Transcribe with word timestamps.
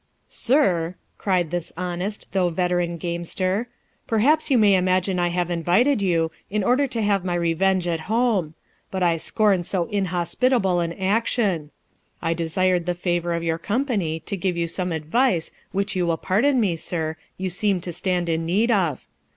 "Sir," 0.47 0.95
cried 1.19 1.51
this 1.51 1.71
honest, 1.77 2.25
though 2.31 2.49
veteran 2.49 2.97
gamester," 2.97 3.67
perhaps 4.07 4.49
you 4.49 4.57
may 4.57 4.73
imagine 4.73 5.19
I 5.19 5.27
have 5.27 5.51
invited 5.51 6.01
you, 6.01 6.31
in 6.49 6.63
order 6.63 6.87
to 6.87 7.03
have 7.03 7.23
my 7.23 7.35
revenge 7.35 7.87
at 7.87 7.99
home; 8.09 8.55
but 8.89 9.03
I 9.03 9.17
scorn 9.17 9.61
so 9.61 9.85
inhospitable 9.89 10.79
an 10.79 10.93
action. 10.93 11.69
I 12.19 12.33
desired 12.33 12.87
the 12.87 12.95
favour 12.95 13.33
of 13.35 13.43
your 13.43 13.59
company 13.59 14.19
to 14.21 14.35
give 14.35 14.57
you 14.57 14.67
some 14.67 14.91
advice, 14.91 15.51
which 15.71 15.95
you 15.95 16.07
will 16.07 16.17
pardon 16.17 16.59
me, 16.59 16.77
Sir, 16.77 17.15
you 17.37 17.51
seem 17.51 17.79
to 17.81 17.93
stand 17.93 18.27
in 18.27 18.43
need 18.43 18.71
of. 18.71 19.05